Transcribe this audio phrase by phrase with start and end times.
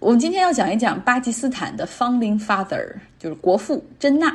[0.00, 4.34] 我们今天要讲一讲巴基斯坦的 founding father，就是国父珍娜。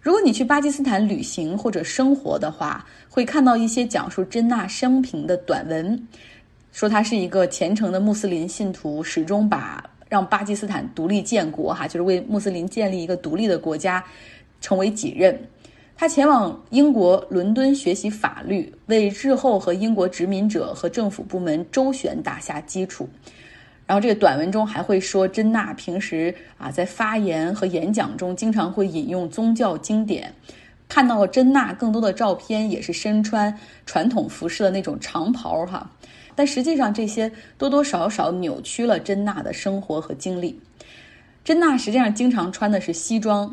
[0.00, 6.08] 如果你去巴基斯坦旅行或者生活的话，会看到一些讲述珍娜生平的短文，
[6.72, 14.04] 说她是一个虔诚的穆斯林信徒，始终把让巴基斯坦独立建国，哈，就是为穆斯林建立一个独立的国家，
[14.60, 15.40] 成为己任。
[15.94, 23.08] 他前往英国伦敦学习法律，为日后和英国殖民者和政府部门周旋打下基础。
[23.90, 30.32] 然后这个短文中还会说，珍娜平时啊在发言和演讲中经常会引用宗教经典。
[30.88, 33.52] 看到了珍娜更多的照片，也是身穿
[33.84, 35.90] 传统服饰的那种长袍哈。
[36.36, 40.56] 但实际上这些多多少少扭曲了珍娜的生活和经历。
[41.42, 43.52] 珍娜实际上经常穿的是西装。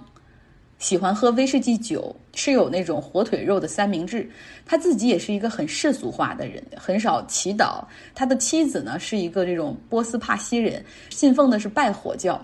[0.80, 4.30] 喜欢喝威士忌酒，吃有那种火腿肉的三明治。
[4.64, 7.84] 他自己也是一个很世俗化的人，很少祈祷。
[8.14, 12.40] 他的妻子呢是一个这种波斯帕西人，信奉的是拜火教。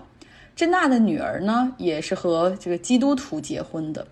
[0.56, 4.04] 珍娜的女儿呢也是和这个基督徒结婚的。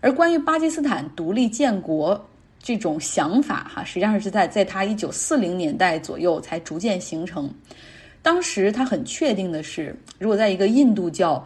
[0.00, 2.22] 而关于巴基斯坦独立建国
[2.62, 7.50] 这种想法，哈，实际上是在在他一九四零年代左右才逐渐形成。
[8.20, 11.42] 当时他很确定的是，如果在一个印度教。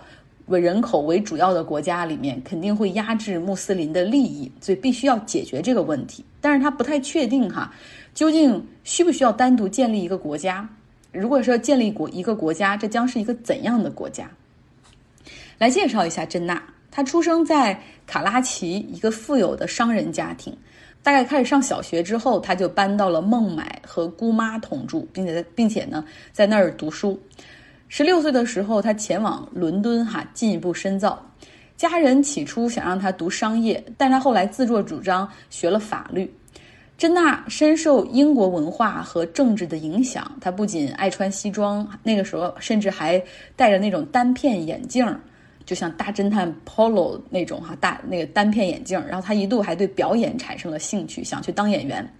[0.48, 6.24] 为人口为主要的国家里面，肯定会压制穆斯林的利益，所以必须要解决这个问题。
[6.41, 7.72] 但是他不太确定哈，
[8.14, 10.69] 究竟需不需要单独建立一个国家？
[11.12, 14.30] 如果说建立国一个国家，这将是一个怎样的国家？
[15.58, 20.56] 来介绍一下珍娜，她出生在卡拉奇一个富有的商人家庭，
[21.02, 27.20] 大概开始上小学之后，他就搬到了孟买和姑妈同住，并且并且呢在那儿读书。
[27.89, 31.20] 十六岁的时候，他前往伦敦，哈，进一步深造。
[31.77, 36.31] 家人起初想让他读商业，但他后来自作主张学了法律。
[36.98, 43.22] 珍娜深受英国文化和政治的影响，她不仅爱穿西装，那个时候甚至还
[43.55, 45.20] 戴着那种单片眼镜儿，
[45.69, 48.98] 就像大侦探 Polo 那种哈大那个单片眼镜。
[49.06, 52.10] 然后他一度还对表演产生了兴趣，想去当演员。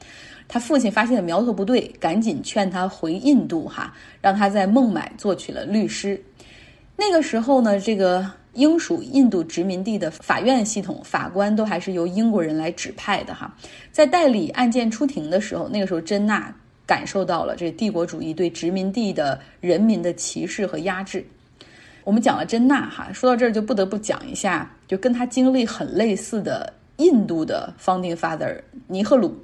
[0.47, 6.22] 他父亲发现苗头不对，赶紧劝他回印度哈，让他在孟买做起了律师。
[6.95, 13.56] 那个时候呢，这个英属印度殖民地的法院系统，法官都还是由英国人来指派的哈。
[13.91, 21.25] 在代理案件出庭的时候，那个时候珍娜感受到了这帝国主义对殖民地的人民的歧视和压制。
[22.09, 29.37] 我们讲了珍娜哈，说到这儿就不得不讲一下，就跟他经历很类似的印度的 founding father 尼赫鲁。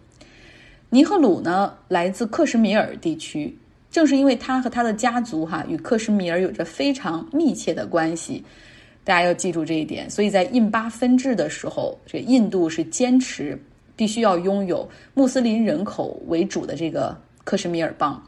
[0.89, 3.55] 尼赫鲁呢，来自克什米尔地区。
[3.91, 8.43] 正是因为他和他的家族哈与克什米尔有着非常密切的关系，
[9.05, 10.09] 大家要记住这一点。
[10.09, 13.63] 所以在印巴分治的时候，这印度是坚持
[13.95, 17.15] 必须要拥有穆斯林人口为主的这个
[17.45, 18.23] 克什米尔邦。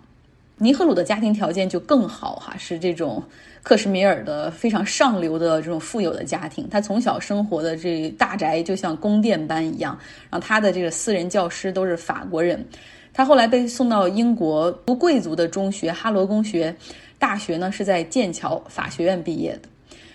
[0.58, 3.22] 尼赫鲁的家庭条件就更好哈，是这种。
[3.62, 9.98] 克什米尔的非常上流的这种富有的家庭，他从小生活的这大宅就像宫殿般一样。
[10.30, 12.64] 然后他的这个私人教师都是法国人。
[13.12, 16.72] 他后来被送到英国读贵族的中学哈罗公学
[17.18, 19.68] 大学呢，是在剑桥法学院毕业的。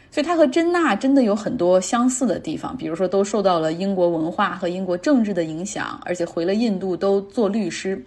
[0.09, 8.01] 所以他和珍娜真的有很多相似的地方，比如说都受到了英国文化和英国政治的影响，而且回了印度都做律师。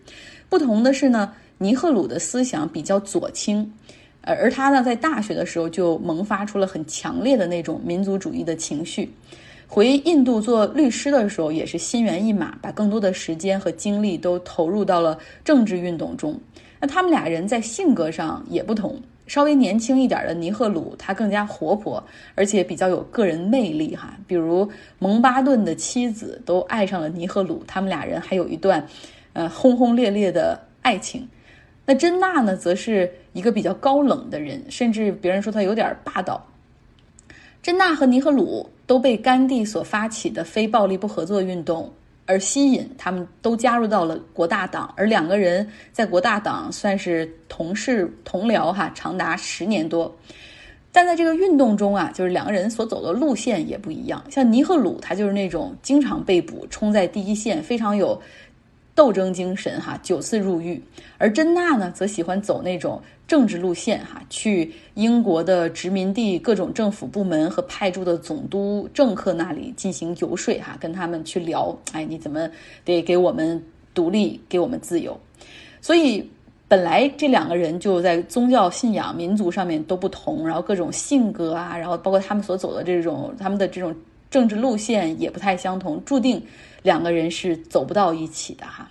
[0.49, 3.73] 不同的是呢，尼赫鲁的思想比较左倾。
[4.23, 9.11] 而而他呢，在大学的时候就萌发出了很强烈的那种民族主义的情绪。
[9.67, 16.39] 回印度做律师的时候，也是心猿意马，把更多的时间和精力都投入到了政治运动中。
[16.81, 22.03] 那他们俩人在性格上也不同，稍微年轻一点的尼赫鲁，他更加活泼，
[22.35, 24.17] 而且比较有个人魅力哈。
[24.27, 24.67] 比如
[24.99, 28.87] 蒙巴顿的妻子都爱上了尼赫鲁，他们俩人还有一段，
[29.33, 31.27] 呃，轰轰烈烈的爱情。
[31.87, 36.45] 那珍娜呢，则是一个比较高冷的人，甚至别人说她有点霸道。
[37.63, 41.91] 珍娜和尼赫鲁都被甘地所发起的非暴力不合作运动
[42.27, 50.15] 而吸引，他们都加入到了国大党，而两个人在国大党算是同事同僚哈，长达十年多。
[50.91, 54.23] 但在这个运动中啊，就是两个人所走的路线也不一样。
[54.31, 58.21] 像尼赫鲁，他就是那种经常被捕，冲在第一线，非常有。
[58.95, 60.81] 斗争精神哈，九次入狱，
[61.19, 72.49] 而珍娜呢，则喜欢走那种政治路线哈，去英国的殖民地各种政府部门和派驻的总督政客那里进行游说哈，跟他们去聊，哎，你怎么
[72.85, 73.61] 得给我们
[73.93, 75.19] 独立，给我们自由？
[75.81, 76.31] 所以
[76.69, 83.93] 本来这两个人就在宗教信仰、民族上面都不同，然后各种性格啊，然后包括他们所走的这种他们的这种
[84.31, 86.41] 政治路线也不太相同，注定。
[86.85, 88.87] 两个人是走不到一起的哈。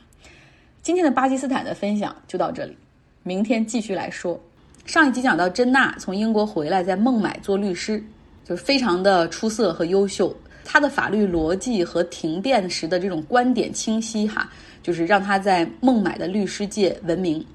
[0.81, 2.75] 今天的巴基斯坦的分享就到这里，
[3.21, 4.37] 明天继续来说。
[4.83, 8.03] 上一集讲到，珍娜从英国回来，在孟买做律师，
[8.43, 10.35] 就是非常的出色和优秀。
[10.65, 14.51] 她的法律逻辑和停电时的这种观点清晰，哈，
[14.81, 17.45] 就是让她在孟买的律师界闻名。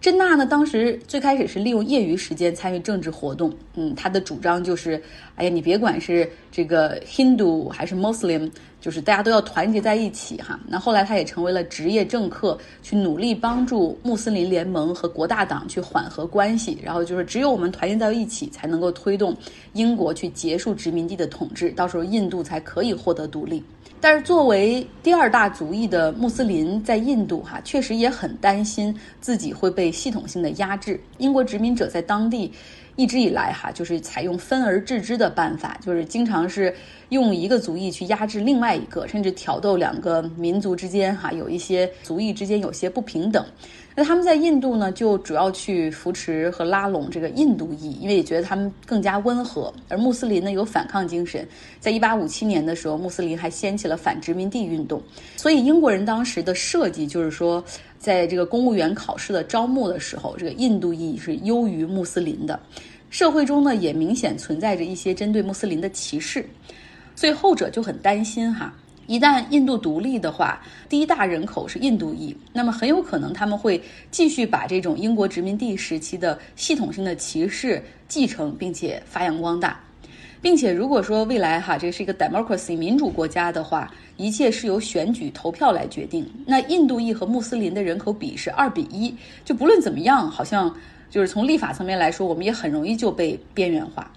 [0.00, 3.52] 珍娜呢，当时最开始是利用业余时间参与政治活动。
[3.74, 4.94] 嗯，她的主张就是，
[5.34, 8.50] 哎呀，你别管是这个 Hindu 还是 Muslim，
[8.80, 10.58] 就是大家都要团结在一起哈。
[10.66, 16.78] 那后来她也成为了职业政客，去努力帮助穆斯林联盟和国大党去缓和关系。
[16.82, 19.36] 然后就是只有我们团结在一起，才能够推动
[19.74, 23.62] 英国去结束殖民地的统治，到时候印度才可以获得独立。
[24.00, 30.98] 但是作为第二大族裔的穆斯林，在印度哈确实也很担心自己会被系统性的压制。
[31.18, 32.50] 英国殖民者在当地
[33.00, 36.74] 一直以来哈就是采用分而治之的办法，就是经常是
[37.08, 43.42] 用一个族裔去压制另外一个，甚至挑逗两个民族之间哈有一些族裔之间有些不平等。
[43.94, 49.72] 那他们在印度呢，就主要去扶持和拉拢这个印度裔，因为也觉得他们更加温和。
[49.88, 51.46] 而穆斯林呢，有反抗精神。
[51.80, 55.02] 在一八五七年的时候，穆斯林还掀起了反殖民地运动。
[55.36, 57.62] 所以英国人当时的设计就是说，
[57.98, 62.58] 在这个公务员考试的招募的时候，这个印度裔是优于穆斯林的。
[63.10, 66.48] 社会中呢，也明显存在着一些针对穆斯林的歧视，
[67.14, 68.72] 所以后者就很担心哈。
[69.06, 79.80] 一旦印度独立的话，第一大人口是印度裔，那么很有可能他们会继续把这种英国殖民地时期的系统性的歧视继承，并且发扬光大，
[80.40, 89.12] 并且如果说未来哈这是一个 democracy 民主国家的话，一切是由选举投票来决定，那印度裔和穆斯林的人口比是二比一，
[89.44, 90.72] 就不论怎么样，好像
[91.10, 94.10] 就是从立法层面来说，我们也很容易就被边缘化。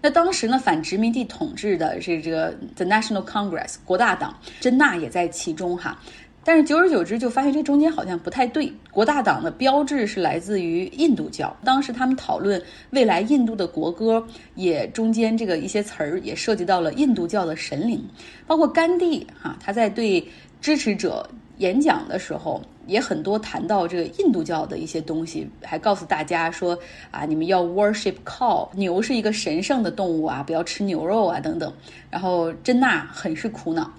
[0.00, 5.98] 那当时呢，反殖民地统治的是这个 The National Congress 国大党，珍娜也在其中哈。
[6.44, 8.72] 但是久而久之就发现这中间好像不太对。
[8.90, 14.24] 国大党的标志是来自于印度教，当时他们讨论未来印度的国歌，
[14.54, 18.02] 也中间这个一些词儿也涉及到了印度教的神灵，
[18.46, 20.26] 包括甘地哈，他在对
[20.60, 21.28] 支持者。
[21.58, 26.76] 演讲的时候也很多谈到这个印度教的一些东西，还告诉大家说
[27.12, 31.72] 啊，你们要 worship cow，牛是一个神圣的动物啊，不要吃牛肉啊等等。
[32.10, 33.92] 然后珍娜很是苦恼。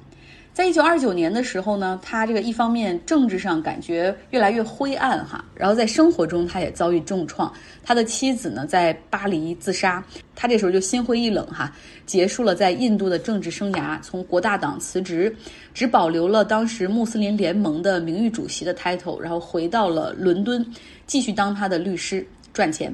[0.60, 7.50] 在一九二九年的时候呢，他这个一方面政治上感觉越来越灰暗哈，然后在生活中他也遭遇重创。
[7.82, 10.04] 他的妻子呢在巴黎自杀，
[10.36, 11.74] 他这时候就心灰意冷哈，
[12.06, 15.34] 结束了在印度的政治生涯，从国大党辞职，
[15.74, 20.66] 只保留了当时穆斯林联盟的名誉主席的 title，然后回到了伦敦，
[21.08, 22.94] 继续当他的律师赚钱。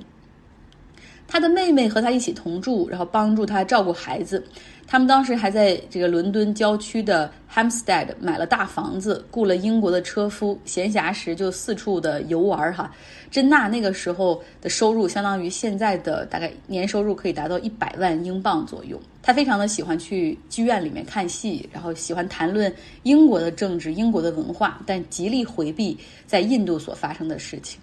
[1.28, 4.46] 他的妹妹和他一起同住，然后帮助他照顾孩子。
[4.88, 12.92] 他们当时还在这个伦敦郊区的 Hamstead 买了大房子，雇了英国的车夫，闲暇时就四处的游玩哈。
[13.32, 19.02] 珍娜那个时候的收入相当于现在的大概年收入可以达到一百万英镑左右。
[19.24, 22.72] 他非常的喜欢去剧院里面看戏，然后喜欢谈论
[23.02, 25.98] 英国的政治、英国的文化，但极力回避
[26.28, 27.80] 在印度所发生的事情。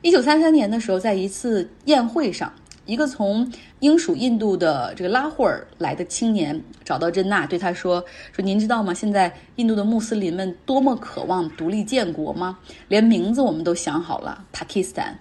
[0.00, 2.50] 一九三三年的时候，在一次宴会上。
[2.88, 3.46] 一个从
[3.80, 8.02] 英属印度的这个拉霍尔来的青年找到珍娜，对他说
[8.32, 8.94] ：“说您知道吗？
[8.94, 12.58] 现在印度的穆斯林们多么渴望独立建国吗？
[12.88, 15.12] 连名字我们都想好了，Pakistan。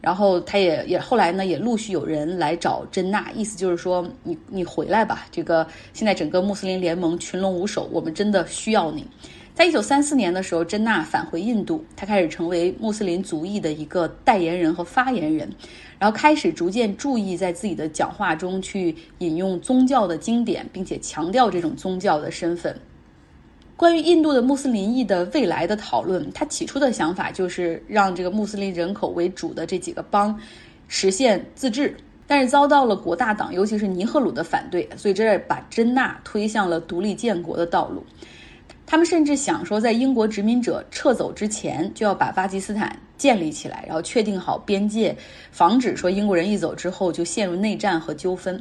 [0.00, 5.26] 然后他也也后来呢，也陆续有人来找珍娜，意思就是说，你你回来吧。
[5.30, 9.06] 这个现在整个穆斯林联盟群龙无首，我们真的需要你。”
[9.54, 15.50] 在一九三四年的时候，珍娜返回印度，她开始成为穆斯林族裔的一个代言人和发言人，
[15.98, 22.74] 然后开始逐渐注意在自己的讲话中去引用宗教的经典，并且强调这种宗教的身份。
[23.76, 30.38] 关于印度的穆斯林裔的未来的讨论，他起初的想法就是让这个穆斯林人口为主的这几个邦
[30.86, 31.94] 实现自治，
[32.26, 38.04] 但是遭到了国大党，尤其是尼赫鲁的反对，所以这把珍娜推向了独立建国的道路。
[38.90, 45.16] 他们甚至想说，在英国殖民者撤走之前，就要把巴基斯坦建立起来，然后确定好边界，
[45.52, 48.60] 防止说英国人一走之后就陷入内战和纠纷。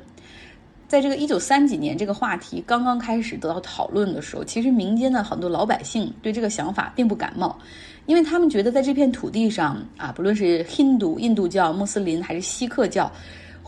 [0.87, 7.57] 在这个一九三几年这个话题刚刚开始得到讨论的时候，其实民间的很多老百姓对这个想法并不感冒，
[8.05, 13.11] 因为他们觉得在这片土地上啊，不论是印度、印度教、穆斯林还是锡克教。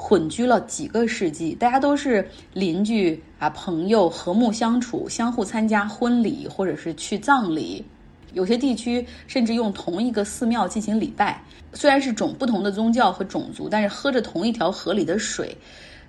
[0.04, 7.86] 混居了几个世纪，大家都是邻居啊，朋友，和睦相处，相互参加婚礼或者是去葬礼。
[8.34, 11.40] 有些地区甚至用同一个寺庙进行礼拜。
[11.74, 15.56] 虽然是种不同的宗教和种族，但是喝着同一条河里的水。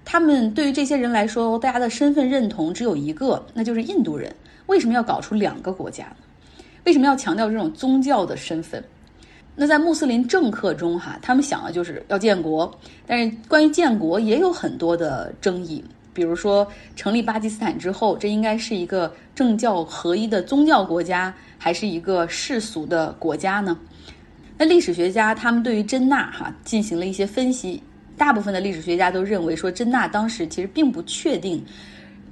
[0.07, 4.35] 他们对于这些人来说，大家的身份认同只有一个，那就是印度人。
[4.67, 6.17] 为什么要搞出两个国家呢？
[6.85, 8.83] 为什么要强调这种宗教的身份？
[9.63, 12.69] 那在穆斯林政客中，哈，他们想的就是要建国，
[13.07, 15.85] 但是关于建国也有很多的争议。
[16.13, 16.67] 比如说，
[16.97, 23.79] 成立巴基斯坦之后，这应该是一个政教合一的宗教国家，还是一个世俗的国家呢？
[24.59, 27.81] 那历史学家他们对于真纳哈进行了一些分析，
[28.17, 31.65] 大部分的历史学家都认为说，真纳当时其实并不确定。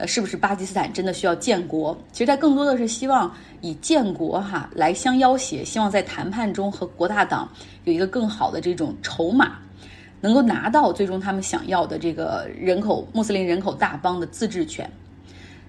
[0.01, 1.95] 呃，是不是巴基斯坦真的需要建国？
[2.11, 3.31] 其实他更多的是希望
[3.61, 7.47] 以建国哈来相要挟，希望在谈判中和国大党
[7.85, 9.59] 有一个更好的这种筹码，
[10.23, 14.91] 能够拿到最终他们想要的这个人口穆斯林人口大邦的自治权。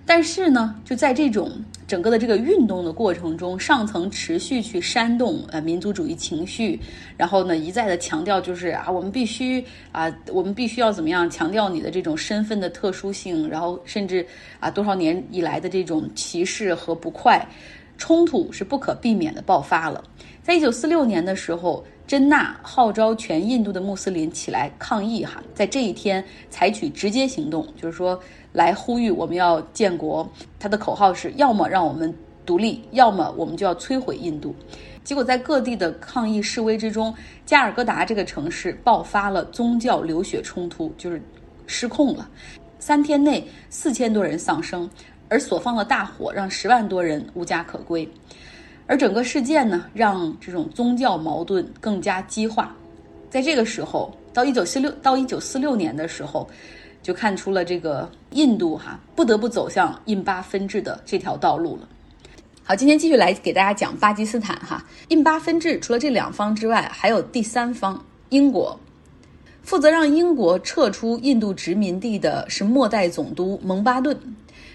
[0.06, 1.52] 但是呢，就在这种
[1.88, 6.80] 整个的这个运动的过程中，上层持续去煽动呃民族主义情绪，
[7.16, 14.26] 然后呢一再的强调就是啊，我们必须啊，我们必须要怎么样强调你的这种身份的特殊性，然后甚至
[14.60, 17.48] 啊多少年以来的这种歧视和不快
[17.98, 20.04] 冲突是不可避免的爆发了。
[20.42, 28.20] 在一九四六年的时候，真纳号召全印度的穆斯林起来抗议哈，在这一天采取直接行动，就是说。
[28.54, 30.30] 来呼吁我们要建国，
[30.60, 32.14] 他的口号是要么让我们
[32.46, 34.54] 独立，要么我们就要摧毁印度。
[35.04, 37.14] 结果在各地的抗议示威之中，
[37.46, 41.22] 加尔各答这个城市爆发了宗教流血冲突，就是
[41.66, 42.30] 失控了。
[42.78, 44.90] 三天内四千多人丧生，
[45.30, 48.08] 而所放的大火让十万多人无家可归。
[48.86, 52.76] 而整个事件呢，让这种宗教矛盾更加激化。
[53.30, 56.48] 在这个时候，到一九四六到一九四六年的时候。
[57.02, 61.88] 就看出了这个印度哈不得不走向印巴分治的这条道路了。
[62.64, 68.80] 好，今天继续来给大家讲巴基斯坦哈印巴分治，除了这两方之外，还有第三方英国，
[69.64, 74.18] 负责让英国撤出印度殖民地的是末代总督蒙巴顿。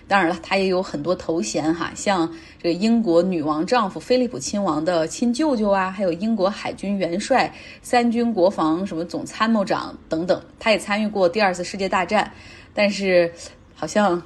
[0.08, 2.32] 当然了，他也有很多头衔哈，像
[2.62, 10.40] 这个英国女王丈夫菲利普亲王的亲舅舅啊，还有英国海军元帅、三军国防什么总参谋长等等。
[10.60, 12.30] 他也参与过第二次世界大战，
[12.72, 13.32] 但是
[13.74, 14.22] 好像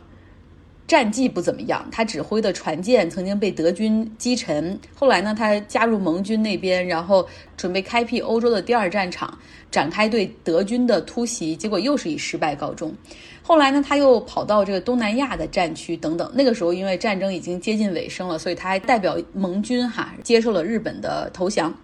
[0.86, 1.86] 战绩不怎么样。
[1.90, 4.78] 他指挥的船舰曾经被德军击沉。
[4.94, 9.38] 后来呢，他加入盟军那边，然后准备开辟欧洲的第二战场，
[9.70, 12.94] 展开对德军的突袭，结果又是以失败告终。
[13.42, 16.30] 后来呢，他又跑到这个东南亚的战区等等。
[16.34, 21.74] 那个时候，因为战争已经接近尾声了，所以他还代表盟军哈接受了日本的投降。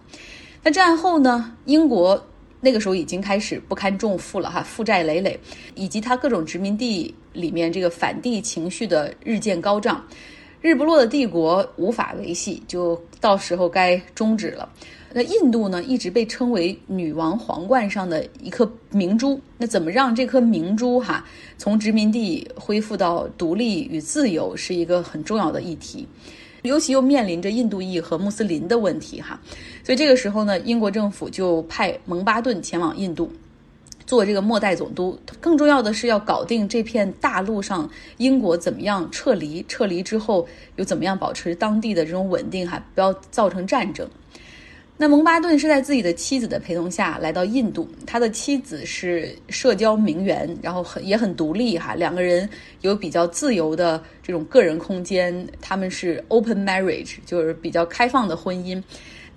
[0.63, 2.25] 那战后呢，英国
[2.61, 5.39] 那个时候已经开始不堪重负了哈，负债累累，
[5.75, 10.03] 以及他各种殖民地里面这个反帝情绪的日渐高涨，
[10.67, 14.67] 日不落的帝国无法维系，就到时候该终止了。
[15.13, 19.39] 那印度呢，一直被称为女王皇冠上的一颗明珠。
[19.57, 21.25] 那怎么让这颗明珠哈
[21.57, 26.05] 从殖民地恢复到独立与自由，是一个很重要的议题。
[26.63, 29.39] 尤其又面临着印度裔和穆斯林的问题哈。
[29.85, 33.31] 所以这个时候呢，英国政府就派蒙巴顿前往印度
[34.07, 35.15] 做这个末代总督。
[35.39, 37.87] 更重要的是要搞定这片大陆上
[38.17, 40.47] 英国怎么样撤离，撤离之后
[40.77, 44.09] 又怎么样保持当地的这种稳定哈，不要造成战争。
[44.99, 52.49] 那蒙巴顿是在自己的妻子的陪同下来到印度，他的妻子是社交名媛，然后很也很独立哈，两个人
[52.81, 58.81] 有比较自由的这种个人空间，他们是 open marriage，就是比较开放的婚姻。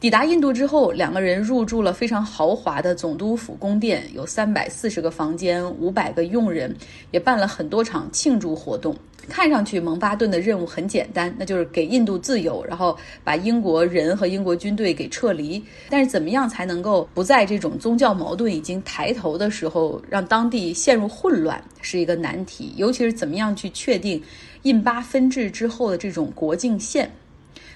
[0.01, 6.75] 抵达印度之后，两个人入住了非常豪华的总督府宫殿，有三百四十个房间，五百个佣人，
[7.11, 8.97] 也办了很多场庆祝活动。
[9.29, 15.63] 看上去蒙巴顿的任务很简单，那就是给印度自由，然后把英国人和英国军队给撤离。
[15.91, 22.73] 但是怎么样才能够不在这种宗教矛盾已经抬头的时候，让当地陷入混乱，是一个难题。
[22.77, 24.21] 尤其是怎么样去确定
[24.63, 27.09] 印巴分治之后的这种国境线。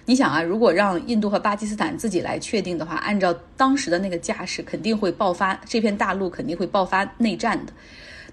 [0.07, 7.73] 你想啊，如果让印度和巴基斯坦自己来确定的话，按照当时的那个架势，肯定会爆发这片大陆肯定会爆发内战的。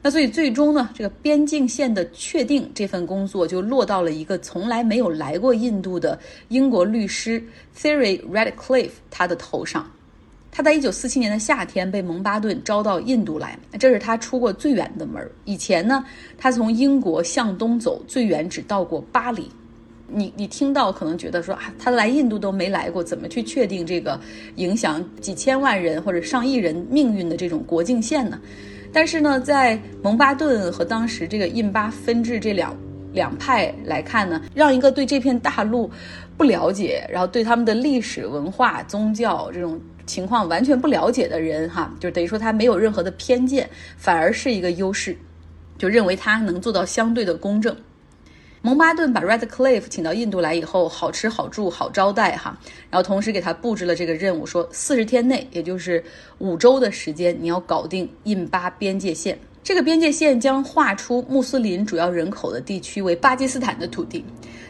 [0.01, 7.41] 那所以最终呢，这个边境线的确定这份工作就落到了一个从来没有来过印度的英国律师
[7.77, 9.89] Theory Redcliffe 他的头上。
[10.51, 16.03] 他在一九四七年的夏天被蒙巴顿招到印度来，这是他出过最远的门以前呢，
[16.37, 19.49] 他从英国向东走，最远只到过巴黎。
[20.13, 24.19] 你你听到可能觉得说啊，他来印度都没来过，怎么去确定这个
[24.55, 28.39] 影响几千万人或者上亿人命运的这种国境线呢？
[28.93, 32.75] 但是呢，在蒙巴顿和当时这个印巴分治这两
[33.13, 35.89] 两派来看呢，让一个对这片大陆
[36.35, 45.15] 不了解，然后对他们的历史文化、宗教这种情况完全不了解的人哈，就等于说他没有任何的偏见，反而是一个优势，
[45.77, 47.73] 就认为他能做到相对的公正。
[48.63, 52.55] 蒙巴顿把 Redcliff 请到印度来以后，好吃好住好招待哈，
[52.91, 56.03] 然后同时给他布置了这个任务，说四十天内，也就是
[56.37, 59.35] 五周的时间，你要搞定印巴边界线。
[59.63, 64.23] 这个边界线将划出穆斯林主要人口的地区为巴基斯坦的土地，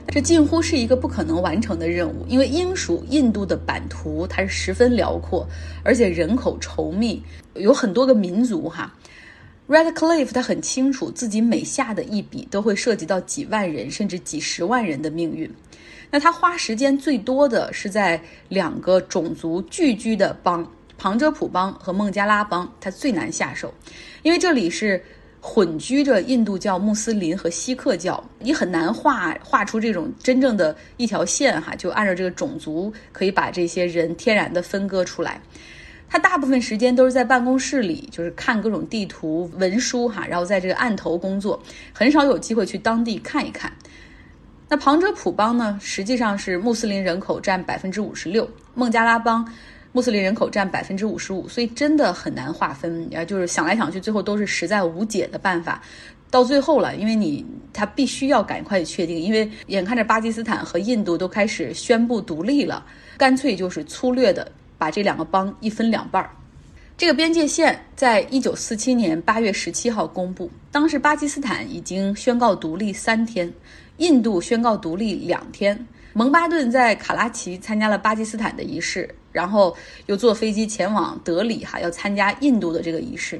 [0.08, 5.46] 这近乎是一个不可能完成的任务，因为英属印度的版图它是十分辽阔，
[5.84, 7.22] 而且人口稠密，
[7.56, 8.94] 有很多个民族哈。
[9.72, 15.50] Redcliffe 他很清楚自己每下的一笔都会涉及到几万人甚至几十万人的命运。
[16.10, 23.74] 那他花时间最多的是在两个种族聚居的邦——旁遮普邦和孟加拉邦，他最难下手，
[24.24, 25.02] 因为这里是
[25.40, 35.42] 混居着印度教、穆斯林和锡克教，你很难画画出这种真正的一条线哈，就按照这个种族可以把这些人天然的分割出来。
[36.12, 41.58] 他大部分时间都是在办公室里，就是看各种地图文书哈，然后在这个案头工作，
[41.94, 43.72] 很少有机会去当地看一看。
[44.68, 49.50] 那旁遮普邦呢，实际上是穆斯林人口占百分之五十六，孟加拉邦
[49.94, 53.10] 穆斯林人口占百分之五十五，所以真的很难划分。
[53.16, 55.82] 啊，就是想来想去，最后都是实在无解的办法。
[56.30, 62.86] 到最后了，因为你他必须要赶快确定，因为眼看着巴基斯坦和印度都开始宣布独立了，
[63.18, 64.50] 干脆就是粗略的。
[64.82, 66.32] 把这两个邦一分两半儿，
[66.98, 70.50] 这个边界线在一九四七年八月十七号公布。
[70.72, 73.54] 当时巴基斯坦已经宣告独立三天，
[73.98, 75.86] 印度宣告独立两天。
[76.14, 83.40] 蒙巴顿在卡拉奇参加了巴基斯坦的仪式，然后又坐飞机前往德里，哈，要参加印度的这个仪式。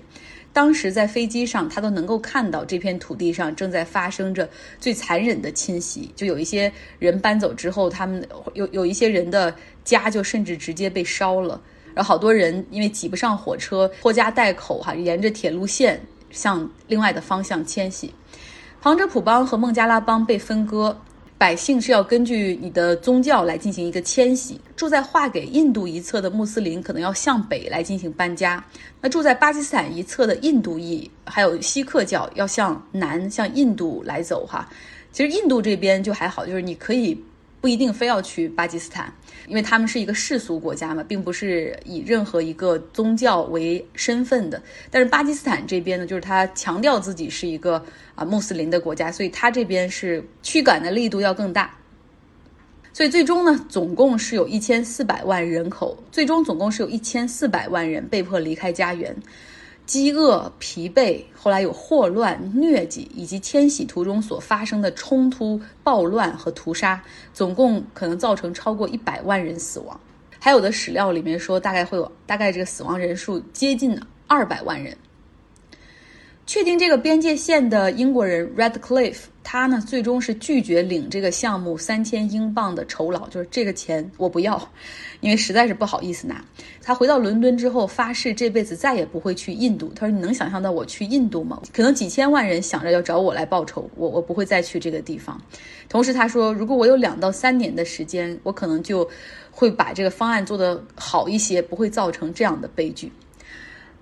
[0.54, 4.48] 当时在飞机上，他都能够看到这片土地上正在发生着
[4.80, 6.12] 最残忍的侵袭。
[6.14, 9.56] 就有一些人搬走之后，他们有有一些人的。
[9.84, 11.60] 家就甚至直接被烧了，
[11.94, 18.14] 然后好多人因为挤不上火车，拖家带口哈，沿着铁路线向另外的方向迁徙。
[18.82, 20.96] 旁遮普邦和孟加拉邦被分割，
[21.38, 24.62] 百姓是要根据你的宗教来进行一个迁徙。
[24.76, 28.64] 住在划给印度一侧的穆斯林可能要向北来进行搬家，
[29.00, 34.68] 那住在巴基斯坦一侧的印度裔还有锡克教要向南向印度来走哈。
[35.12, 37.20] 其实印度这边就还好，就是你可以。
[37.60, 39.14] 不一定非要去巴基斯坦，
[39.48, 44.62] 因为他们是一个世俗国家嘛，并不是以任何一个宗教为身份的。
[44.90, 47.84] 但是巴基斯坦这边呢，就是他强调自己是一个
[48.16, 51.76] 啊穆斯林的国家，所以他这边是驱赶的力度要更大。
[52.94, 59.16] 所以最终呢，总共是有一千四百万人口，最终总共是有一千四百万人被迫离开家园。
[59.86, 67.02] 饥饿、疲惫，后来有霍乱、疟疾，以及迁徙途中所发生的冲突、暴乱和屠杀，
[67.34, 70.00] 总共可能造成超过一百万人死亡。
[70.38, 74.96] 还有的史料里面说，大概会有大概这个死亡人数接近二百万人。
[76.46, 84.58] 确定这个边界线的英国人 Redcliffe 他呢最终是拒绝领这个项目三千英镑的酬劳，就是这个钱我不要，
[85.20, 86.42] 因为实在是不好意思拿。
[86.82, 89.92] 他回到伦敦之后发誓这辈子再也不会去印度。
[89.94, 91.62] 他说：“你能想象到我去印度吗？
[91.74, 95.38] 可能几千万人想着要找我来报仇，我我不会再去这个地方。”
[95.90, 99.06] 同时他说：“如果我有两到三年的时间，我可能就
[99.52, 103.12] 会把这个方案做得好一些，不会造成这样的悲剧。”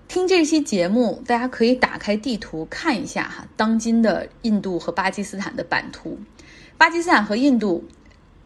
[0.10, 6.18] 听这期节目，大家可以打开地图看一下哈，当今的印度和巴基斯坦的版图。
[6.80, 7.88] 巴基斯坦和印度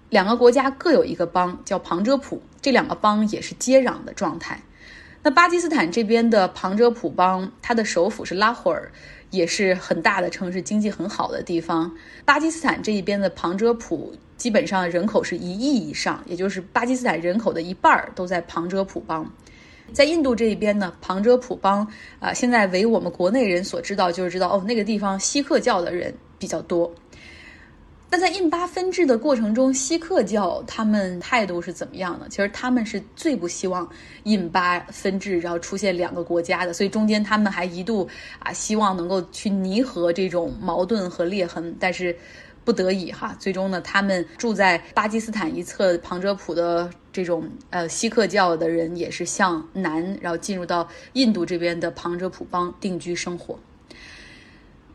[0.10, 4.62] 两个国家各有一个邦，叫旁遮普，这两个邦也是接壤的状态。
[5.22, 8.92] 那巴基斯坦这边的旁遮普邦，它的首府是拉霍尔，
[9.30, 11.96] 也是很大的城市，经济很好的地方。
[12.26, 19.32] 巴基斯坦这一边的旁遮普，基本上人口是一亿以上，也就是巴基斯坦人口的一半儿都在旁遮普邦。
[19.94, 21.88] 在印度这一边呢，旁遮普邦
[22.20, 26.92] 啊，现在为我们国内人所知道，就是知道哦，那个地方锡克教的人比较多。
[28.10, 32.28] 但在印巴分治的过程中，锡克教他们态度是怎么样的？
[32.30, 33.88] 其实他们是最不希望
[34.24, 38.08] 印巴分治，然后出现两个国家的，所以中间他们还一度
[38.40, 42.16] 啊，希望能够去弥合这种矛盾和裂痕，但是。
[42.64, 53.60] 不得已哈，最终呢，他们住在巴基斯坦一侧旁遮普的这种呃锡克教的人，也是向南，然后进入到印度这边的旁遮普邦定居生活。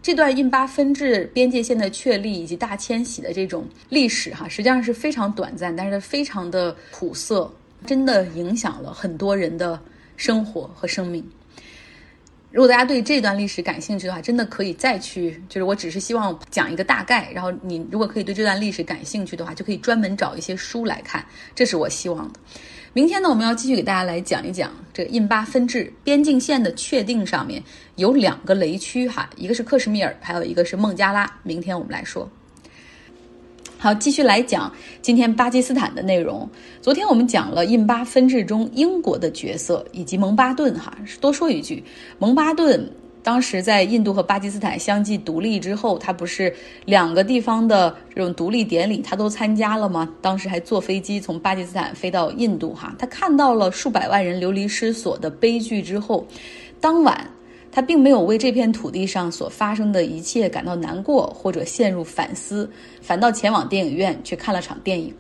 [0.00, 7.52] 这段印巴分治边界线的确立以及大迁徙的这种历史哈，实际上是非常短暂，但是非常的苦涩，
[7.84, 9.78] 真的影响了很多人的
[10.16, 11.22] 生活和生命。
[12.50, 15.42] 如果大家对这段历史感兴趣的话，真的可以再去。
[15.50, 21.24] 就是我只是希望讲一个大概，然后你如果可以对这段历史感兴趣的话，就可以专门找一些书来看。
[21.54, 22.40] 这是我希望的。
[22.94, 27.62] 明天呢，我们要继续给大家来讲一讲这个印巴分治边境线的确定上面
[27.96, 31.30] 有两个雷区哈，一个是克什米尔，还有一个是孟加拉。
[31.42, 32.28] 明天我们来说。
[33.80, 36.50] 好，继续来讲今天巴基斯坦的内容。
[36.82, 40.74] 昨天我们讲了印巴分治中英国的角色以及蒙巴顿。
[40.76, 41.84] 哈，多说一句，
[42.18, 42.90] 蒙巴顿
[43.22, 46.52] 当时在印度和巴基斯坦相继独立之后，他不是
[46.86, 50.12] 两个地方的这种独立典礼，他都参加了吗？
[50.20, 52.74] 当时还坐飞机从巴基斯坦飞到印度。
[52.74, 56.26] 哈，他看到了数百万人流离失所的悲剧之后，
[56.80, 57.30] 当晚。
[57.78, 62.68] 他并没有为这片土地上所发生的一切感到难过或者陷入反思，
[63.00, 65.14] 反倒前往电影院去看了场电影。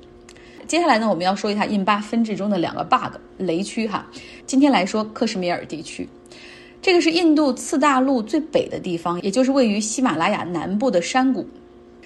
[0.66, 4.04] 接下来呢，我们要说一下印巴分治中的两个 bug 雷区哈。
[4.44, 6.08] 今天来说克什米尔地区，
[6.82, 11.46] 这个是印度次大陆最北的地方，也就是位于喜马拉雅南部的山谷。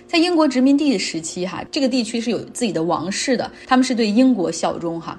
[0.06, 5.18] 在英国殖民地时期哈，这个地区是有自己的王室的，他们是对英国效忠哈。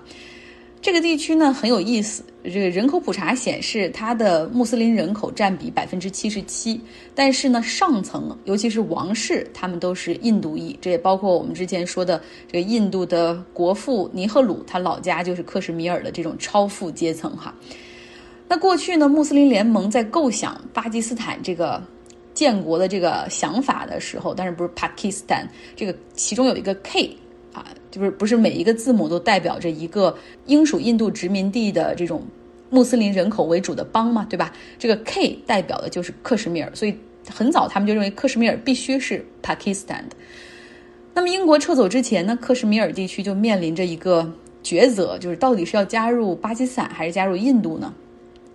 [0.84, 6.80] 这个地区呢很有意思，这个人口普查显示，它的穆斯林人口占比百分之七十七，
[7.16, 17.56] 但是呢，上层尤其是王室，他们都是印度裔，这也包括我们之前说的这个印度的国父尼赫鲁，他老家就是克什米尔的这种超富阶层哈。
[18.50, 21.82] 那过去呢，穆斯林联盟在构想巴基斯坦这个
[22.34, 27.16] 建国的这个想法的时候，但是不是 Pakistan 这个其中有一个 K。
[27.54, 30.16] 啊，就是不是每一个字母都代表着一个
[30.48, 32.22] 英属印度殖民地的这种
[32.70, 34.52] 穆斯林人口为主的邦嘛，对吧？
[34.78, 36.98] 这个 K 代表的就是克什米尔，所以
[37.30, 40.16] 很早他们就认为克什米尔必须是 Pakistan 的。
[41.14, 44.28] 那么英国撤走之前呢，克什米尔地区就面临着一个
[44.64, 47.94] 抉择，就是到底是要加入巴基斯坦还是加入印度呢？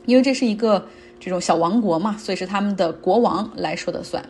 [0.07, 0.85] 因为这是一个
[1.21, 4.25] 这种小王国嘛，所以是他们的国王来说的算。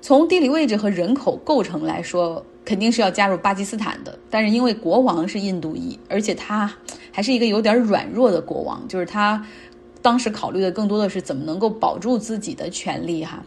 [0.00, 2.44] 从地理位置和人口构成来说。
[2.62, 6.72] 肯定是要加入巴基斯坦的，但是因为国王是印度裔，而且他
[7.10, 9.44] 还是一个有点软弱的国王，就是他
[10.02, 13.42] 当时考虑的更多的是怎么能够保住自己的权利哈。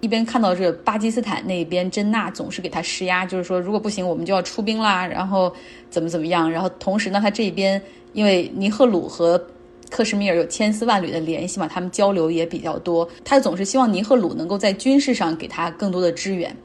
[0.00, 5.52] 一边看到这巴基斯坦那边，真纳总是给他施压，就是说如果不行，我们就要出兵啦，然后
[5.90, 6.48] 怎么怎么样。
[6.48, 9.42] 然后同时呢，他这边因为尼赫鲁和
[9.92, 16.56] 克什米尔有千丝万缕的联系嘛，他们交流也比较多，他总是希望尼赫鲁能够在军事上给他更多的支援。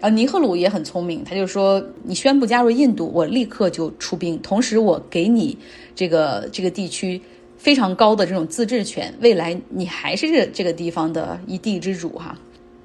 [0.00, 5.56] 呃，尼赫鲁也很聪明，他就说：“你宣布加入印度，我立刻就出兵，同时我给你
[5.94, 7.22] 这个这个地区
[7.56, 12.36] 非常高的这种自治权，未来你还是这这个地方的一地之主哈。”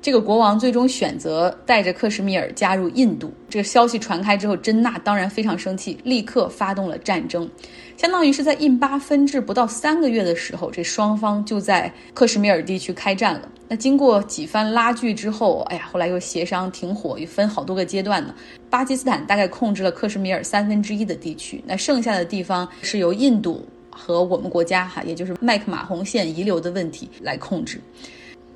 [0.08, 3.30] 这个国王最终选择带着克什米尔加入印度。
[3.50, 7.46] 这个消息传开之后，真纳当然非常生气，立刻发动了战争。
[7.98, 13.52] 相当于是在印巴分治不到三个月的时候，这双方就在克什米尔地区开战了。
[13.68, 18.34] 那经过几番拉锯之后，哎呀，后来又协商停火，又分好多个阶段呢。
[18.70, 27.82] 巴基斯坦大概控制了克什米尔三分之一的地区，那剩下的地方是由印度和我们国家哈，也就是麦克马洪线遗留的问题来控制。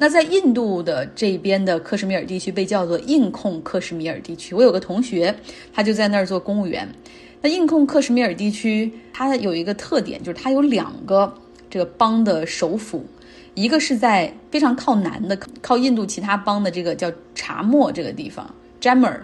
[0.02, 4.56] 那在印度的这边的克什米尔地区被叫做印控克什米尔地区。
[4.56, 5.36] 我有个同学，
[5.72, 6.92] 他就在那儿做公务员。
[7.40, 11.32] 那印控克什米尔地区，它有一个特点，就是它有两个
[11.70, 13.06] 这个邦的首府，
[13.54, 19.20] 一个是在非常靠南的，靠印度其他邦的这个叫查莫这个地方 （Jammu）。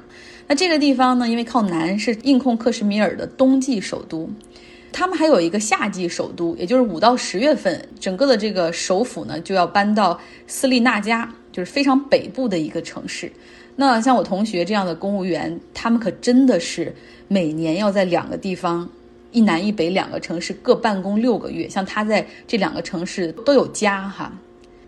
[0.47, 4.29] 那这个地方呢，因为靠南，是印控克什米尔的冬季首都。
[4.91, 13.31] 他们还有一个夏季首都，也就是五到十月份，整个的这个首府呢就要搬到斯利纳加，就是非常北部的一个城市。
[13.75, 16.95] 那像我同学这样的公务员，他们可真的是
[17.27, 18.89] 每年要在两个地方，
[19.31, 21.69] 一南一北两个城市各办公六个月。
[21.69, 24.33] 像他在这两个城市都有家哈，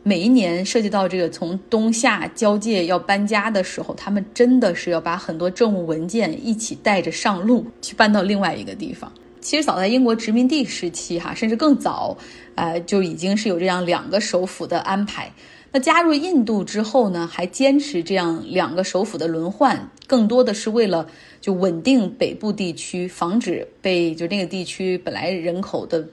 [0.01, 9.11] 每一年涉及到这个从冬夏交界要搬家的时候，他们真的是要把很多政务文件一起带着上路去搬到另外一个地方。
[9.41, 12.17] 其实早在英国殖民地时期，哈，甚至更早，
[12.55, 15.31] 呃，就已经是有这样两个首府的安排。
[15.71, 21.07] 那加入印度之后呢，还坚持这样两个首府的轮换，更多的是为了
[21.39, 26.03] 就稳定北部地区，防止被就那个地区本来人口的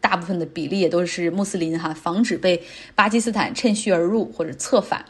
[0.00, 2.60] 大部分的比例也都是穆斯林哈，防止被
[2.96, 5.04] 巴基斯坦趁虚而入或者策反。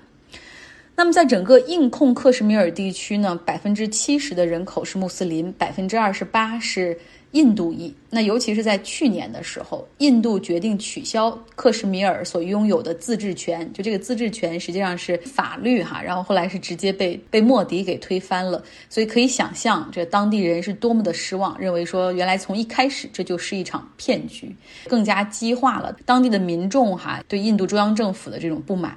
[0.94, 6.96] 那么在整个印控克什米尔地区呢，百分之七十的人口是穆斯林，百分之二十八是。
[7.34, 24.54] 印度裔，那尤其是在去年的时候，印度决定取消克什米尔所拥有的自治权，就这个自治权实际上是法律哈，然后后来是直接被被莫迪给推翻了，所以可以想象这当地人是多么的失望，认为说原来从一开始这就是一场骗局，
[24.88, 28.96] 更加激化了当地的民众哈对印度中央政府的这种不满。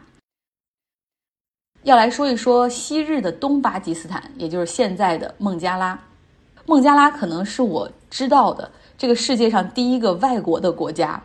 [1.81, 5.99] 要来说一说昔日的东巴基斯坦，也就是现在的孟加拉。
[6.65, 11.21] 孟加拉可能是我知道的这个世界上第一个外国的国家，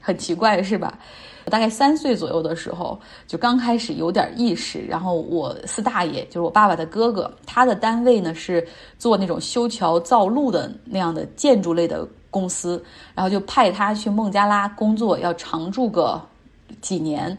[0.00, 0.98] 很奇怪是吧？
[1.44, 4.80] 我大概三岁左右的时候，就刚开始有点意识。
[4.80, 8.66] 然后我四大爷就是我爸爸的哥哥，他的单位呢是
[8.98, 12.82] 做那种修桥造路的那样的建筑类的公司，
[13.14, 16.20] 然后就派他去孟加拉工作，要常住个
[16.80, 17.36] 几年。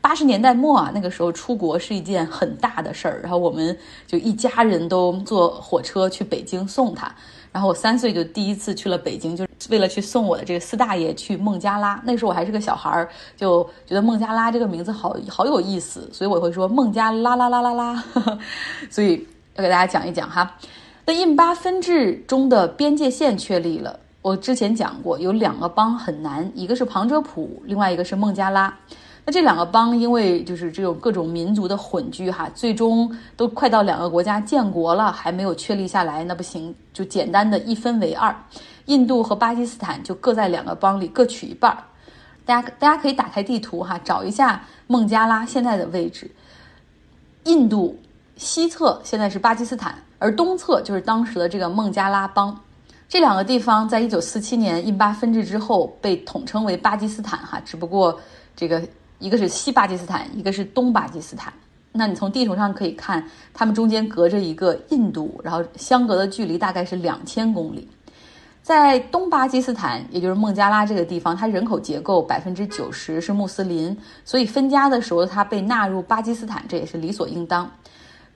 [0.00, 7.14] 八十年代末啊，那个时候出国是一件很大的事儿，然后我们就一家人都坐火车去北京送他。
[7.52, 12.00] 然后我三岁就第一次去了北京，就是为了去送我的这个四大爷去孟加拉。
[12.04, 18.04] 那时候我还是个小孩儿，就觉得孟加拉这个名字好好有意思，所以我会说孟加拉拉拉拉拉。
[18.88, 20.56] 所以要给大家讲一讲哈。
[21.04, 28.72] 那印巴分治中的边界线确立了，我之前讲过，有两个邦很难，一个是旁遮普，另外一个是孟加拉。
[29.30, 38.34] 这两个邦因为就是这种各种民族的混居哈，最终都快到两个国家建国了，还没有确立下来，那不行，就简单的一分为二，
[38.86, 41.76] 印度和巴基斯坦就各在两个邦里各取一半。
[42.46, 46.30] 大家大家可以打开地图哈，找一下孟加拉现在的位置，
[47.44, 47.98] 印度
[48.36, 52.58] 西侧现在是巴基斯坦，而东侧就是当时的这个孟加拉邦。
[53.08, 58.18] 这两个地方在一九四七年印巴分治之后被统称为巴基斯坦哈，只不过
[58.56, 58.82] 这个。
[59.20, 61.52] 一个是西巴基斯坦，一个是东巴基斯坦。
[61.92, 67.88] 那你从地图上可以看，它们中间隔着一个印度，然后相隔的距离大概是两千公里。
[68.62, 77.68] 在东巴基斯坦，也就是孟加拉这个地方，它人口结构百分之九十是穆斯林，所以分家的时候它被纳入巴基斯坦，这也是理所应当。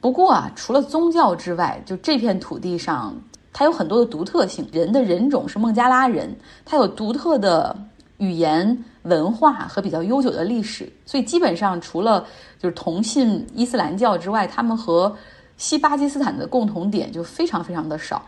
[0.01, 3.15] 不过啊，除了宗教之外，就这片土地上，
[3.53, 4.69] 它有很多的独特性。
[4.73, 7.77] 人的人种是孟加拉人，它有独特的
[8.19, 8.85] 语言。
[9.05, 12.27] 文化和比较悠久的历史，所以基本上除了
[12.59, 15.15] 就是同信伊斯兰教之外，他们和
[15.57, 18.23] 西巴基斯坦的共同点就非常非常的少。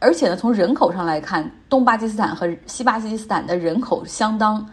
[0.00, 4.64] 而且呢，从人口上来看，东巴基斯坦和西巴基斯坦的人口相当，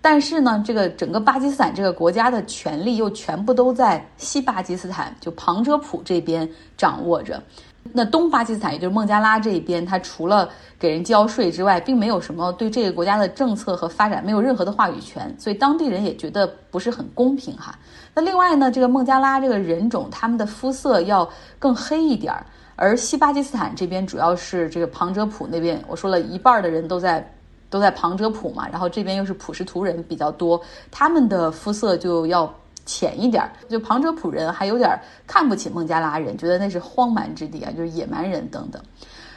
[0.00, 7.42] 但是呢，这个整个巴基斯坦这个国家的权力又全部都在西巴基斯坦就旁遮普这边掌握着。
[7.92, 10.48] 那东巴基斯坦，也就是孟加拉这一边，它除了
[10.80, 17.78] 给人交税之外，并没有什么对这个国家的政策和发展没有任何的话语权，所以当地人也觉得不是很公平哈。
[18.14, 22.44] 那另外呢，这个孟加拉这个人种，他们的肤色要更黑一点儿，
[22.74, 27.32] 而西巴基斯坦这边主要是这个旁遮普那边，我说了一半的人都在
[27.70, 32.52] 都在旁遮普嘛，然后这边又是普什图人比较多，他们的肤色就要。
[32.84, 38.82] 浅一点，就旁遮普人还有点看不起孟加拉人，觉得那是荒蛮之地啊，就是野蛮人等等。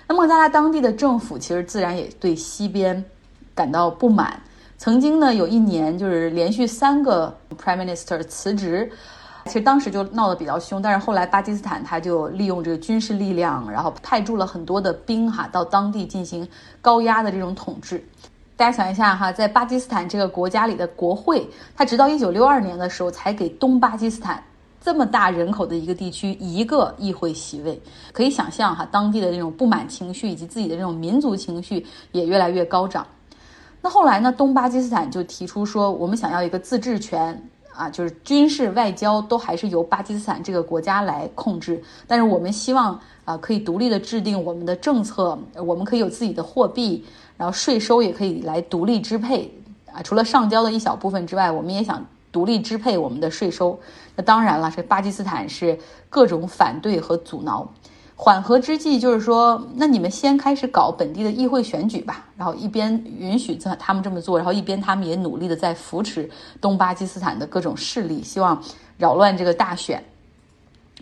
[0.07, 3.03] 那孟加拉当地的政府其实自然也对西边
[3.53, 4.39] 感到不满。
[4.77, 8.91] 曾经呢，有一年就是连续三个 prime minister 辞职，
[9.45, 10.81] 其实当时就闹得比较凶。
[10.81, 16.47] 但是后来巴基斯坦他就利用这个军事力量，然后派驻了很多的兵哈到当地进行
[16.79, 18.03] 高压的这种统治。
[18.57, 24.43] 大家想一下哈，在巴基斯坦这个国家里的国会，它直到一九六二年的时候才给东巴基斯坦
[24.81, 27.79] 这么大人口的一个地区一个议会席位。
[28.11, 33.05] 可以想象哈，当地的那种不满情绪以及自己的这种民族情绪也越来越高涨。
[33.79, 37.39] 那后来呢，东巴基斯坦就提出说，我们想要一个自治权
[37.71, 47.05] 啊，就是军事、外交都还是由巴基斯坦这个国家来控制，但是我们希望啊，可以独立的制定我们的政策，我们可以有自己的货币。
[47.37, 49.53] 然后税收也可以来独立支配
[49.93, 53.79] 啊，除了上交的一小部分之外，我们也想独立支配我们的税收。
[54.15, 55.77] 那当然了，这巴基斯坦是
[56.09, 57.67] 各种反对和阻挠。
[58.19, 62.25] 缓和之际，就是说，那你们先开始搞本地的议会选举吧。
[62.35, 66.27] 然后一边允许他们这么做，然后一边他们也努力的在扶持
[66.59, 68.59] 东巴基斯坦的各种势力，希望
[68.97, 70.03] 扰乱这个大选。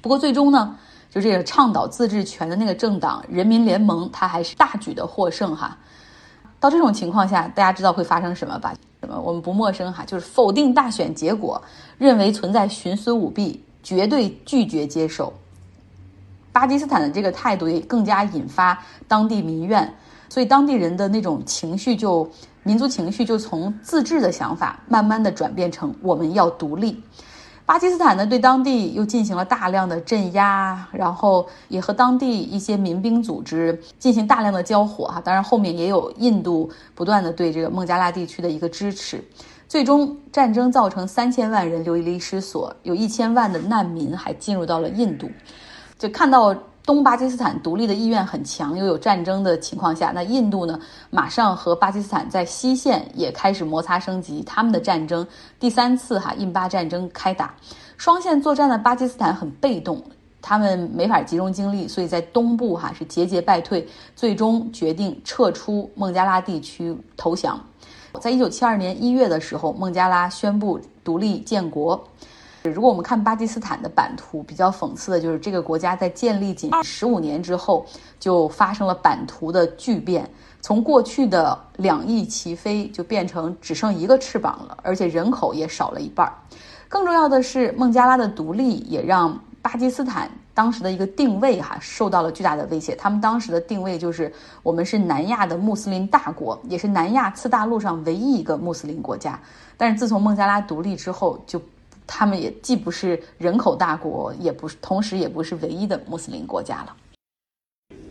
[0.02, 0.78] 不过最终呢，
[1.10, 5.78] 就这个倡导自治权的那个政党人民联盟，他还是大举的获胜哈。
[6.65, 8.73] 到这种情况下，大家知道会发生什么吧？
[8.99, 9.21] 什么？
[9.21, 11.62] 我们不陌生哈，就是否定大选结果，
[11.99, 15.32] 认为存在徇私舞弊，绝对拒绝接受。
[16.51, 19.93] 巴基斯坦的这个态度也更加引发当地民怨，
[20.28, 22.28] 所以当地人的那种情绪就
[22.63, 26.99] 民族情绪就从自治的想法，慢慢的转变成我们要独立。
[27.65, 35.19] 巴基斯坦呢，对当地又进行了大量的镇压，然后也和当地一些民兵组织进行大量的交火哈。
[35.19, 39.23] 当然，后面也有印度不断的对这个孟加拉地区的一个支持。
[39.67, 45.28] 最终，战争造成三千万人流离失所，有一千万的难民还进入到了印度。
[45.97, 46.56] 就看到。
[46.86, 55.26] 东巴基斯坦独立的意愿很强，又有战争的情况下，那印度呢，马上和巴基斯坦在西线也开始摩擦升级，他们的战争
[55.60, 57.56] 第三次哈印巴战争开打，
[57.98, 60.00] 双线作战的巴基斯坦很被动，
[60.43, 67.60] 他们没法集中精力，所以在东部哈是节节败退，最终决定撤出孟加拉地区投降。
[68.21, 72.02] 在一九七二年一月的时候，孟加拉宣布独立建国。
[72.69, 77.86] 如果我们看巴基斯坦的版图，比较讽刺的就是这个国家在建立仅十五年之后，
[78.19, 80.30] 就发生了版图的巨变，
[80.62, 86.32] 从过去的两翼齐飞，就变成只剩一个翅膀了，而且人口也少了一半。
[86.88, 92.95] 更重要的是，孟加拉的独立也让巴基斯坦当时的一个定位哈受到了巨大的威胁。
[92.95, 99.39] 他们当时的定位就是我们是南亚的穆斯林大国，也是南亚次大陆上唯一一个穆斯林国家。
[99.75, 101.60] 但是自从孟加拉独立之后，就
[102.08, 106.96] 他们也既不是人口大国，也不是，同时也不是唯一的穆斯林国家了。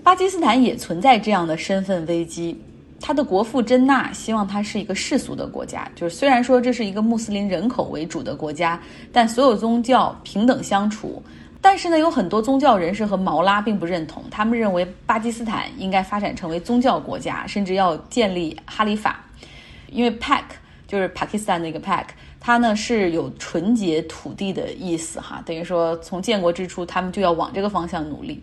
[0.02, 2.60] 巴基斯坦也存在这样的身份危机。
[3.00, 8.80] 他的国父真纳希望它是一个世俗的国家，就是虽然说这是一个穆斯林人口为主的国家，
[9.12, 11.22] 但所有宗教平等相处。
[11.60, 19.24] 但是呢，有很多宗教人士和毛拉并不认同，他们认为巴基斯坦应该发展成为宗教国家，甚至要建立哈里法，
[19.90, 20.44] 因为 Pak
[20.86, 22.06] 就是巴基斯坦那个 Pak。
[22.46, 28.38] 它呢是有纯洁土地的意思哈，等于说从建国之初，他们就要往这个方向努力。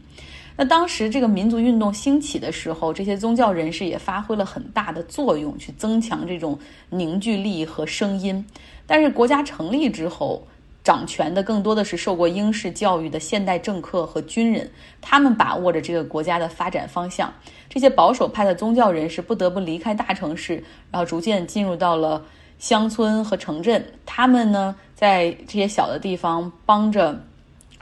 [0.57, 6.57] 那当时这个民族运动兴起的时候，这些宗教人士也发挥了很大的作用，去增强这种
[6.89, 8.43] 凝聚力和声音。
[8.87, 10.41] 但是国家成立之后，
[10.83, 14.67] 掌权的更多的是受过英式教育的现代政客和军人，
[14.99, 17.31] 他们把握着这个国家的发展方向。
[17.69, 20.55] 这些保守派的宗教人士不得不离开大城市，
[20.89, 22.19] 然后逐渐进入到了。
[22.61, 27.19] 乡村和城镇，他们呢在这些小的地方帮着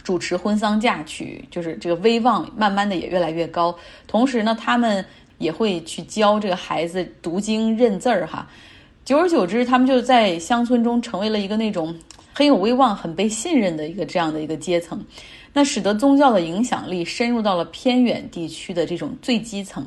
[0.02, 3.76] 主持婚丧嫁娶，就是这个威望慢慢的也越来越高。
[4.08, 5.06] 同时呢，他们
[5.38, 8.48] 也会去教这个孩子读经认字儿哈。
[9.04, 11.94] 久而久之，他们就在乡村中成为了一个那种
[12.32, 15.06] 很有威望、很被信任的一个这样的一个阶层。
[15.52, 19.86] 那使得宗教的影响力深入到了偏远地区的这种最基层，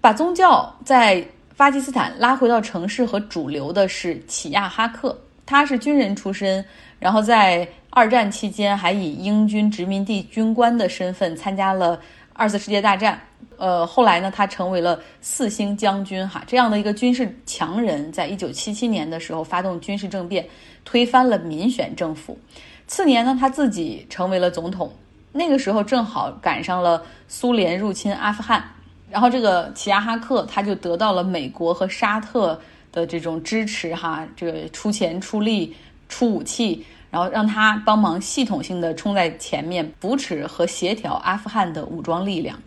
[0.00, 1.22] 把宗教在。
[1.58, 6.64] 巴基斯坦拉回到城市和主流的是齐亚哈克，他是军人出身，
[7.00, 12.00] 然后在二战期间还以英军殖民地军官的身份参加了
[12.32, 13.20] 二次世界大战。
[13.56, 20.46] 呃，后来呢，他成为了四星将军哈，这样的一个军事强人，在一九七七年的时候发动军事政变，
[20.84, 22.38] 推翻了民选政府。
[22.86, 24.92] 次年呢，他自己成为了总统，
[25.32, 28.62] 那个时候正好赶上了苏联入侵阿富汗。
[29.10, 32.60] 然后这个齐亚哈克他就得到了美国和沙特
[32.92, 35.74] 的这种支持，哈，这个出钱出力
[36.08, 42.58] 出武器，然后让他帮忙系统性的冲在前面，扶持和协调阿富汗的武装力量。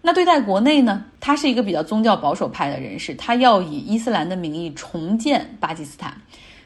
[0.00, 6.16] 那对待国内呢，他是一个比较宗教保守派的人士，他要以伊斯兰的名义重建巴基斯坦，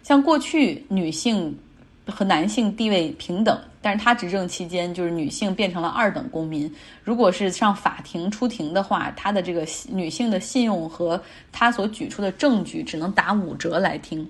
[0.03, 1.59] 像过去女性。
[2.07, 6.73] 和男性地位平等，但是他执政期间，就是女性变成了二等公民。
[7.03, 14.29] 如果是上法庭出庭的话，他的这个女性的信用和他所举出的证据只能打五折来听。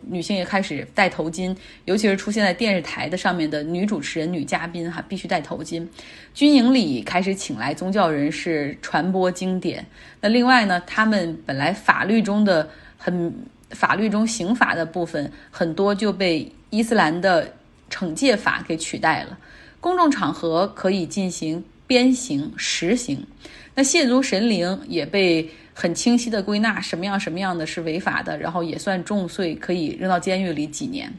[0.00, 5.86] 女性也开始戴头巾，尤其是出现在电视台的上面的女主持人、女嘉宾，哈，必须戴头巾。
[6.32, 9.84] 军营里开始请来宗教人士传播经典。
[10.20, 13.32] 那另外呢，他们本来法律中的很
[13.70, 16.52] 法律中刑法的部分很多就被。
[16.70, 17.50] 伊斯兰的
[17.88, 19.38] 惩戒法给取代了，
[19.80, 23.26] 公众场合可以进行鞭刑、实刑，
[23.74, 31.10] 那亵渎神灵也被很清晰的归纳，什么样什么样的是违法的，然后也算重罪，可以扔到监狱里几年。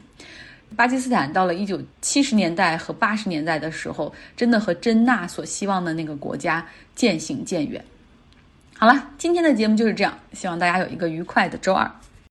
[0.76, 7.84] 巴基斯坦到了一九七十年代和八十年代的时候，真的和真纳所希望的那个国家渐行渐远。
[8.78, 11.90] 好了，今天的节目就是这样，希望大家有一个愉快的周二。